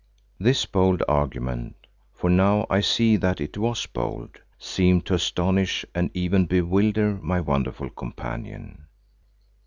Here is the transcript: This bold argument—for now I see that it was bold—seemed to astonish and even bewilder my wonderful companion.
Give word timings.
This 0.39 0.65
bold 0.65 1.03
argument—for 1.07 2.27
now 2.27 2.65
I 2.71 2.79
see 2.79 3.17
that 3.17 3.39
it 3.39 3.55
was 3.55 3.85
bold—seemed 3.85 5.05
to 5.05 5.13
astonish 5.13 5.85
and 5.93 6.09
even 6.15 6.47
bewilder 6.47 7.19
my 7.21 7.39
wonderful 7.39 7.91
companion. 7.91 8.87